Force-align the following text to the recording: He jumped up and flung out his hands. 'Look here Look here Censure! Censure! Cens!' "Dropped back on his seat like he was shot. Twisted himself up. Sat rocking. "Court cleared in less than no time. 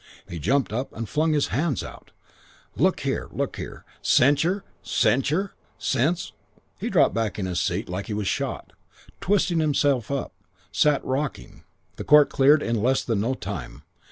He 0.27 0.39
jumped 0.39 0.73
up 0.73 0.91
and 0.97 1.07
flung 1.07 1.29
out 1.29 1.35
his 1.35 1.47
hands. 1.49 1.83
'Look 2.75 3.01
here 3.01 3.27
Look 3.31 3.57
here 3.57 3.85
Censure! 4.01 4.63
Censure! 4.81 5.53
Cens!' 5.79 6.31
"Dropped 6.81 7.13
back 7.13 7.37
on 7.37 7.45
his 7.45 7.59
seat 7.59 7.87
like 7.87 8.07
he 8.07 8.15
was 8.15 8.27
shot. 8.27 8.73
Twisted 9.19 9.59
himself 9.59 10.09
up. 10.09 10.33
Sat 10.71 11.05
rocking. 11.05 11.65
"Court 12.03 12.31
cleared 12.31 12.63
in 12.63 12.81
less 12.81 13.03
than 13.03 13.21
no 13.21 13.35
time. 13.35 13.83